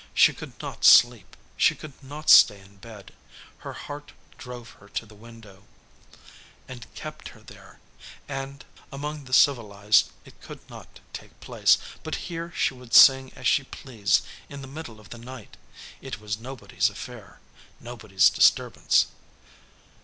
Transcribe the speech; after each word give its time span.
She 0.15 0.33
could 0.33 0.59
not 0.59 0.83
sleep, 0.83 1.37
she 1.55 1.75
could 1.75 1.93
not 2.03 2.27
stay 2.31 2.59
in 2.59 2.77
bed. 2.77 3.13
Her 3.59 3.73
heart 3.73 4.13
drove 4.35 4.71
her 4.81 4.89
to 4.89 5.05
the 5.05 5.13
window, 5.13 5.65
and 6.67 6.91
kept 6.95 7.27
her 7.29 7.41
there, 7.41 7.79
and 8.27 8.65
among 8.91 9.25
the 9.25 9.31
civilized 9.31 10.09
it 10.25 10.41
could 10.41 10.67
not 10.67 11.01
take 11.13 11.39
place, 11.39 11.77
but 12.01 12.15
here 12.15 12.51
she 12.55 12.73
could 12.75 12.95
sing 12.95 13.31
as 13.33 13.45
she 13.45 13.63
pleased 13.63 14.25
in 14.49 14.61
the 14.63 14.67
middle 14.67 14.99
of 14.99 15.11
the 15.11 15.19
night; 15.19 15.55
it 16.01 16.19
was 16.19 16.39
nobody's 16.39 16.89
affair, 16.89 17.39
nobody's 17.79 18.31
disturbance. 18.31 19.05